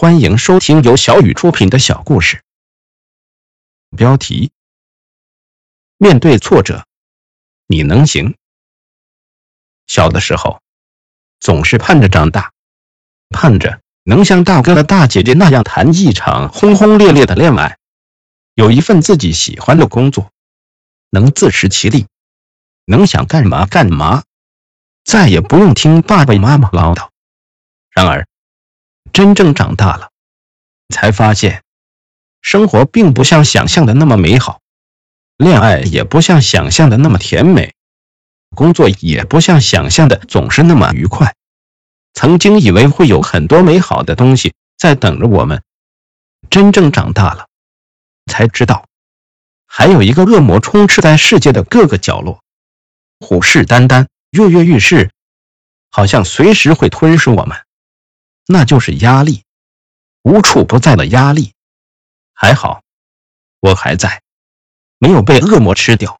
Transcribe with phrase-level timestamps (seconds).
[0.00, 2.44] 欢迎收听由小雨出品的小故事。
[3.96, 4.52] 标题：
[5.96, 6.86] 面对挫折，
[7.66, 8.36] 你能行。
[9.88, 10.62] 小的时候，
[11.40, 12.52] 总是盼着长大，
[13.30, 17.76] 盼着能像大哥的大姐姐那样谈一场轰轰烈烈的恋爱，
[18.54, 20.30] 有一份自己喜欢的工作，
[21.10, 22.06] 能自食其力，
[22.84, 24.22] 能想干嘛干嘛，
[25.02, 27.10] 再也不用听爸爸妈妈唠叨。
[27.90, 28.27] 然而，
[29.12, 30.10] 真正长大了，
[30.94, 31.62] 才发现，
[32.40, 34.60] 生活并不像想象的那么美好，
[35.36, 37.74] 恋爱也不像想象的那么甜美，
[38.54, 41.34] 工作也不像想象的总是那么愉快。
[42.14, 45.62] 曾经以为会有很多美好的东西在等着我们，
[46.50, 47.46] 真正长大了，
[48.26, 48.86] 才知道，
[49.66, 52.42] 还有一个恶魔充斥在世界的各个角落，
[53.20, 55.10] 虎视眈眈，跃跃欲试，
[55.90, 57.56] 好像随时会吞噬我们。
[58.50, 59.44] 那就是压力，
[60.22, 61.52] 无处不在的压力。
[62.32, 62.82] 还好，
[63.60, 64.22] 我还在，
[64.98, 66.18] 没有被恶魔吃掉，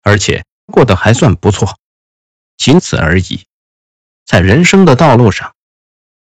[0.00, 1.78] 而且过得还算不错，
[2.56, 3.44] 仅此而已。
[4.24, 5.54] 在人生的道路上，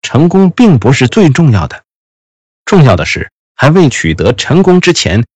[0.00, 1.84] 成功并不是最重要的，
[2.64, 5.26] 重要的是还未取得成功之前，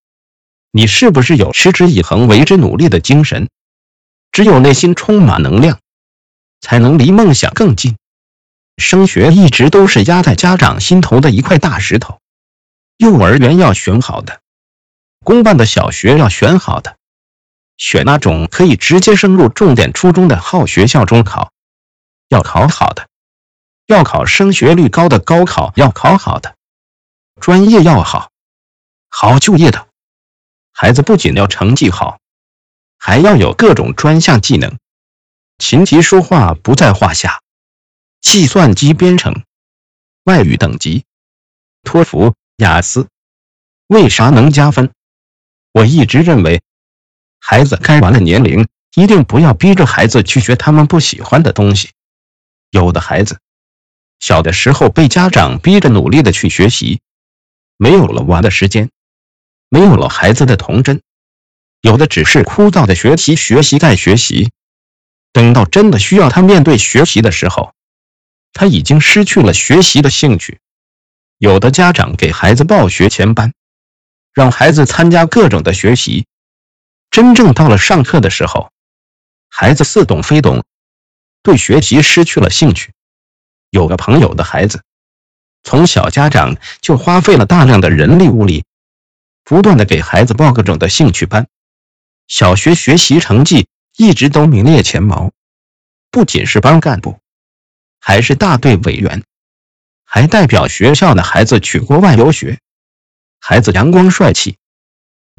[0.71, 3.51] 你是不是有持之以恒、为之努力的精神？
[4.33, 5.79] 只有内心充满能量，
[6.63, 7.99] 才能离梦想更近。
[8.77, 12.21] 升学一直都是压在家长心头的一块大石头。
[12.97, 14.41] 幼儿园要选好的，
[15.25, 16.97] 公办的小学要选好的，
[17.77, 21.51] 选那种可以直接升入重点初中的好学校中考，
[22.29, 23.09] 要考好的，
[23.87, 26.55] 要考升学率高的高考要考好的，
[27.41, 28.31] 专业要好，
[29.09, 29.89] 好就业的
[30.73, 32.19] 孩子不仅要成绩好，
[32.99, 34.79] 还要有各种专项技能，
[35.59, 37.41] 琴棋书画不在话下。
[38.25, 39.45] 计算机编程、
[40.25, 41.05] 外语等级、
[41.83, 43.07] 托福、雅思，
[43.87, 44.91] 为啥能加分？
[45.73, 46.63] 我一直认为，
[47.39, 51.91] 孩子该完了年龄，一定不要逼着孩子去学他们不喜欢的东西。
[52.71, 53.39] 有的孩子
[54.19, 57.01] 小的时候被家长逼着努力的去学习，
[57.77, 58.91] 没有了玩的时间，
[59.69, 61.03] 没有了孩子的童真，
[61.83, 64.51] 有的只是枯燥的学习，学习再学习，
[65.31, 67.75] 等到真的需要他面对学习的时候。
[68.55, 70.61] 他已经失去了学习的兴趣。
[71.37, 73.53] 有的家长给孩子报学前班，
[74.33, 76.27] 让孩子参加各种的学习。
[77.11, 78.71] 真正到了上课的时候，
[79.49, 80.65] 孩子似懂非懂，
[81.43, 82.93] 对学习失去了兴趣。
[83.71, 84.83] 有个朋友的孩子，
[85.63, 88.65] 从小家长就花费了大量的人力物力，
[89.45, 91.49] 不断的给孩子报各种的兴趣班。
[92.27, 95.33] 小学学习成绩一直都名列前茅，
[96.11, 97.19] 不仅是班干部。
[98.07, 99.25] 还是大队委员，
[100.05, 102.61] 还代表学校的孩子去国外游学。
[103.41, 104.59] 孩子阳光帅气，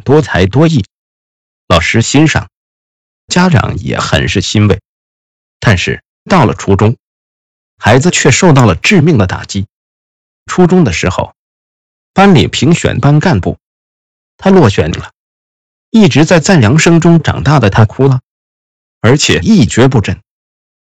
[0.03, 0.83] 多才多艺，
[1.67, 2.49] 老师欣赏，
[3.27, 4.81] 家长也很是欣慰。
[5.59, 6.97] 但是到了初中，
[7.77, 9.67] 孩子却受到了致命的打击。
[10.47, 11.35] 初中的时候，
[12.13, 13.59] 班里评选班干部，
[14.37, 15.11] 他落选了。
[15.91, 18.21] 一直在赞扬声中长大的他哭了，
[19.01, 20.19] 而且一蹶不振。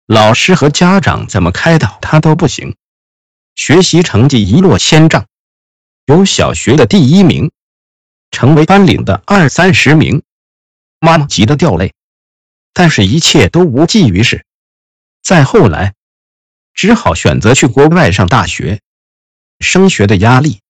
[0.06, 2.76] 老师和家长怎么开导他都不行，
[3.54, 5.26] 学习成绩一落千丈，
[6.06, 7.52] 由小学的第一名
[8.30, 10.22] 成为班里的二三十名，
[10.98, 11.94] 妈妈急得掉泪。
[12.72, 14.46] 但是，一切都无济于事。
[15.22, 15.94] 再后来，
[16.72, 18.80] 只好选择去国外上大学。
[19.58, 20.60] 升学的压力，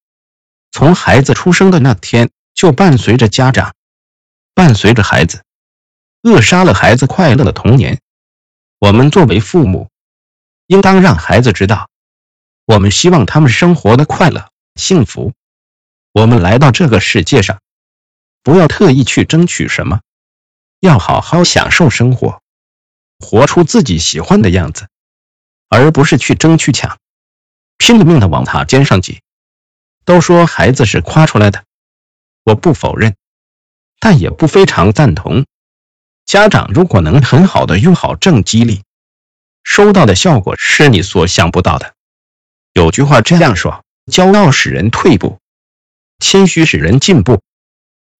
[0.72, 3.74] 从孩子出生的那天就伴随着家长，
[4.54, 5.44] 伴随着孩子，
[6.22, 8.00] 扼杀了孩子快乐的童年。
[8.80, 9.90] 我们作为父母，
[10.66, 11.90] 应当让孩子知道，
[12.64, 15.34] 我们希望他们生活的快乐、幸福。
[16.12, 17.60] 我们来到这个世界上，
[18.42, 20.00] 不要特意去争取什么，
[20.80, 22.40] 要好好享受生活，
[23.18, 24.88] 活出自己喜欢的样子，
[25.68, 26.98] 而不是去争去抢，
[27.76, 29.20] 拼了命的往塔尖上挤。
[30.06, 31.64] 都说孩子是夸出来的，
[32.44, 33.14] 我不否认，
[34.00, 35.44] 但也不非常赞同。
[36.30, 38.82] 家长如果能很好的用好正激励，
[39.64, 41.94] 收到的效果是你所想不到的。
[42.72, 45.40] 有句话这样说：骄傲使人退步，
[46.20, 47.42] 谦虚使人进步。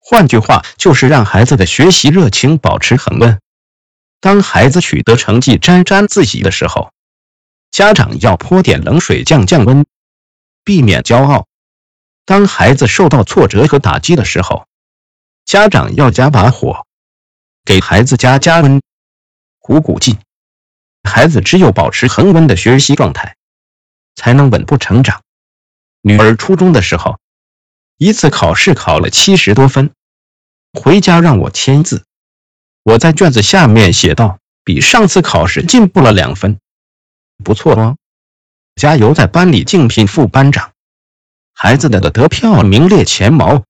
[0.00, 3.38] 换句话就是让孩子的学习热情保持恒温。
[4.20, 6.90] 当孩子取得成绩沾沾自喜的时候，
[7.70, 9.86] 家长要泼点冷水降降温，
[10.64, 11.46] 避免骄傲。
[12.24, 14.66] 当孩子受到挫折和打击的时候，
[15.44, 16.88] 家长要加把火。
[17.64, 18.80] 给孩子加加温，
[19.58, 20.18] 鼓鼓劲。
[21.02, 23.36] 孩子只有保持恒温的学习状态，
[24.14, 25.22] 才能稳步成长。
[26.02, 27.18] 女儿初中的时候，
[27.96, 29.92] 一次考试考了七十多分，
[30.72, 32.04] 回家让我签字。
[32.82, 36.58] 我在卷子下面写道：“比上次考试进步了两分，
[37.44, 37.96] 不错哦，
[38.74, 40.72] 加油！”在班里竞聘副班长，
[41.52, 43.64] 孩子的得票名列前茅。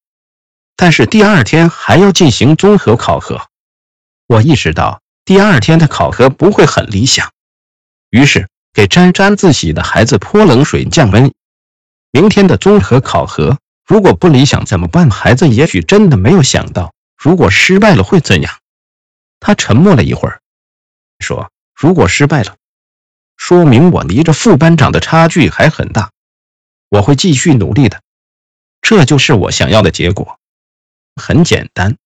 [0.77, 3.50] 但是第二天还要进行综合考核，
[4.31, 7.33] 我意识到第二天的考核不会很理想，
[8.11, 11.35] 于是给沾沾自喜的孩子泼冷水降温。
[12.13, 15.11] 明天的综合考核如果不理想怎么办？
[15.11, 18.61] 孩子也许真的没有想到，如果失败了会怎样。
[19.41, 20.41] 他沉默了一会儿，
[21.19, 22.55] 说：“如果失败了，
[23.37, 26.13] 说明我离着副班长的差距还很大，
[26.89, 28.01] 我会继续努力的。
[28.81, 30.39] 这就是我想要的结果。
[31.17, 31.97] 很简单，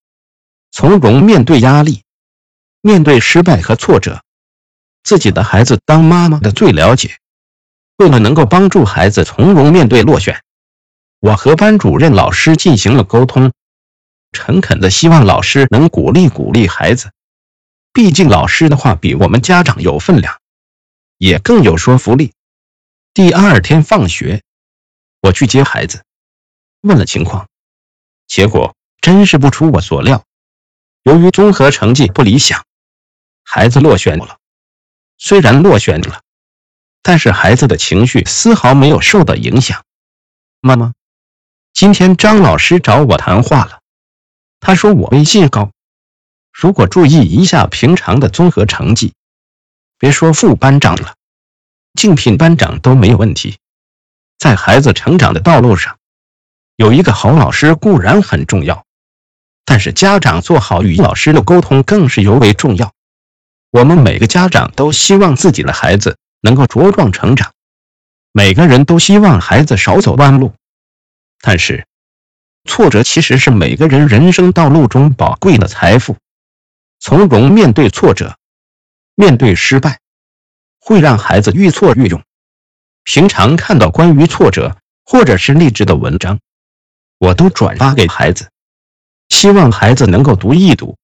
[0.71, 2.03] 从容面对压力，
[2.86, 4.22] 面对失败和挫折。
[5.02, 7.16] 自己的孩子当妈妈的最了解。”
[7.96, 10.42] 为了能够帮助孩子从容面对落选，
[11.20, 13.52] 我和班主任老师进行了沟通，
[14.32, 17.12] 诚恳的希望老师能鼓励鼓励孩子。
[17.92, 20.40] 毕竟老师的话比我们家长有分量，
[21.16, 22.32] 也更有说服力。
[23.14, 24.42] 第二天放学，
[25.22, 26.02] 我去接孩子，
[26.80, 27.48] 问了情况，
[28.26, 30.25] 结果真是不出我所料。
[31.04, 32.64] 由于综合成绩不理想，
[33.44, 34.38] 孩子落选了。
[35.17, 36.20] 虽然落选了。
[37.06, 39.85] 但是孩子的情绪丝毫没有受到影响。
[40.62, 40.94] 妈妈，
[41.75, 43.81] 今天张老师找我谈话了，
[44.58, 45.70] 他说我微信高，
[46.50, 49.12] 如果注意一下平常的综合成绩，
[49.99, 51.14] 别说副班长了，
[51.93, 53.58] 竞聘班长都没有问题。
[54.38, 55.99] 在孩子成长的道路上，
[56.76, 58.87] 有一个好老师固然很重要，
[59.67, 62.94] 但是家长做好与老师的沟通更是尤为重要。
[63.75, 66.17] 我们每个家长都希望自己的孩子。
[66.44, 67.55] 能够茁壮成长，
[68.31, 70.53] 每个人都希望孩子少走弯路，
[71.41, 71.87] 但是
[72.69, 76.19] 挫折其实是每个人人生道路中宝贵的财富。
[77.00, 78.37] 从容面对挫折，
[79.15, 80.00] 面对失败，
[80.79, 82.23] 会让孩子愈挫愈勇。
[83.05, 86.41] 平常看到关于挫折或者是励志的文章，
[87.17, 88.50] 我都转发给孩子，
[89.31, 90.99] 希望孩子能够读一读，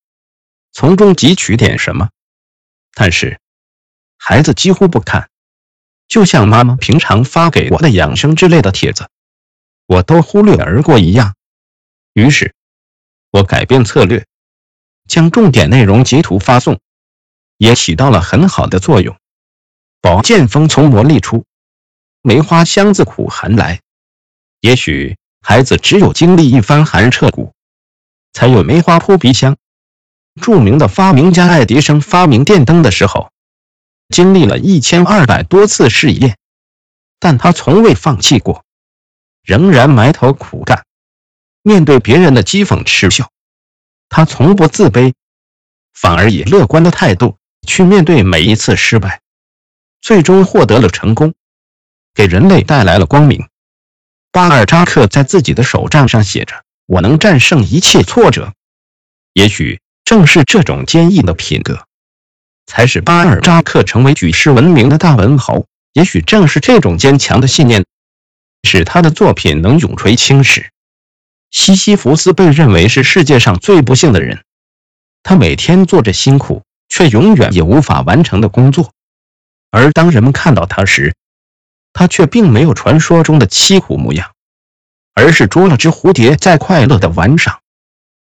[0.71, 2.11] 从中汲取点什么。
[2.93, 3.41] 但是
[4.17, 5.31] 孩子几乎不看。
[6.09, 9.09] 就像妈妈平常发给我的养生之类的帖子，
[9.87, 11.37] 我都忽略而过一样。
[12.15, 12.53] 于是，
[13.31, 14.27] 我改变策略，
[15.07, 16.81] 将重点内容截图发送，
[17.59, 19.17] 也起到了很好的作用。
[20.01, 21.45] 宝剑锋从磨砺出，
[22.23, 23.81] 梅花香自苦寒来。
[24.61, 27.55] 也许孩子只有经历一番寒彻骨，
[28.33, 29.57] 才有梅花扑鼻香。
[30.41, 33.31] 著名的发明家爱迪生发明电灯的时候。
[34.09, 36.37] 经历了一千二百多次试验，
[37.21, 38.65] 但他从未放弃过，
[39.44, 40.85] 仍然埋头苦干。
[41.62, 43.31] 面对别人的讥讽嗤笑，
[44.09, 45.15] 他从不自卑，
[45.93, 49.21] 反而以乐观的态度去面对每一次失败，
[50.00, 51.35] 最终获得了成功，
[52.12, 53.49] 给人类带来了光明。
[54.33, 58.55] 巴尔扎克在自己的手账上写着：“我能战胜一切挫折。”
[59.35, 59.81] 也许
[60.11, 61.87] 正是这种坚毅的品格。
[62.67, 65.62] 才使巴尔扎克成为举世闻名的大文豪。
[65.93, 67.85] 也许正是这种坚强的信念，
[68.65, 70.73] 使他的作品能永垂青史。
[71.52, 74.43] 西西弗斯被认为是世界上最不幸的人，
[75.23, 78.93] 他每天做着辛苦却永远也无法完成的工作，
[79.71, 81.14] 而当人们看到他时，
[81.93, 84.33] 他却并没有传说中的凄苦模样，
[85.14, 87.60] 而是捉了只蝴蝶在快乐的玩耍。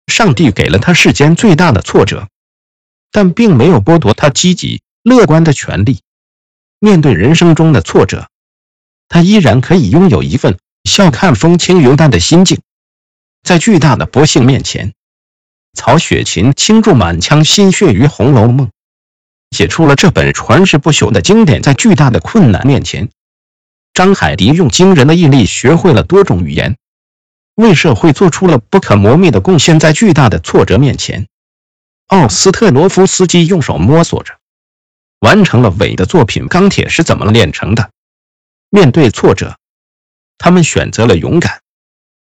[0.08, 2.28] 上帝给了他世间最大的挫折。
[3.10, 6.02] 但并没有剥夺他积极乐观的权利。
[6.78, 8.28] 面对人生中的挫折，
[9.08, 12.60] 他依然可以拥有一份笑看风轻云淡的心境。
[13.42, 14.94] 在巨大的不幸面前，
[15.74, 18.68] 曹雪芹倾注满腔心血于《红楼梦》，
[19.52, 21.62] 写出了这本传世不朽的经典。
[21.62, 23.10] 在巨大的困难面前，
[23.94, 26.78] 张海迪用惊人的毅力学会了多种语言，
[27.58, 29.80] 为社会做出了不可磨灭的贡献。
[29.80, 31.28] 在巨大的挫折面前，
[32.06, 34.38] 奥斯特罗夫斯基用手摸索着，
[35.20, 36.48] 完成了伟的作品。
[36.48, 37.90] 钢铁是怎么炼成的？
[38.70, 39.58] 面对挫折，
[40.38, 41.62] 他们选择了勇敢，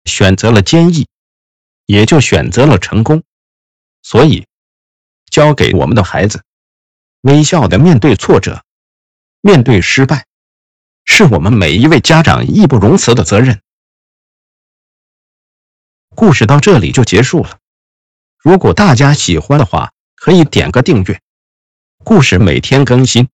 [0.05, 1.07] 选择了坚毅，
[1.85, 3.21] 也就选择了成功。
[4.01, 4.47] 所以，
[5.29, 6.41] 教给我们的孩子，
[7.21, 8.63] 微笑的面对挫折，
[9.41, 10.25] 面对失败，
[11.05, 13.61] 是我们每一位家长义不容辞的责任。
[16.15, 17.57] 故事到这里就结束了。
[18.37, 21.21] 如果大家喜欢的话，可以点个订阅。
[22.03, 23.29] 故事每天更新，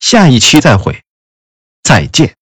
[0.00, 1.02] 下一期再会，
[1.82, 2.36] 再见。